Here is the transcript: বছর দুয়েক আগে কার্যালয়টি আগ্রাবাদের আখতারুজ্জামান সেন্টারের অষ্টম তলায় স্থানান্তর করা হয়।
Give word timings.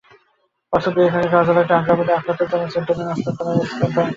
বছর 0.73 0.91
দুয়েক 0.95 1.13
আগে 1.17 1.29
কার্যালয়টি 1.33 1.73
আগ্রাবাদের 1.75 2.17
আখতারুজ্জামান 2.17 2.69
সেন্টারের 2.75 3.11
অষ্টম 3.13 3.33
তলায় 3.37 3.57
স্থানান্তর 3.61 3.87
করা 3.87 3.97
হয়। 3.97 4.09